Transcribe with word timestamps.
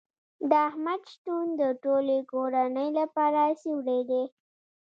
د 0.49 0.51
احمد 0.69 1.01
شتون 1.11 1.45
د 1.61 1.63
ټولې 1.83 2.17
کورنۍ 2.31 2.89
لپاره 2.99 3.41
سیوری 3.61 4.01
دی. 4.09 4.23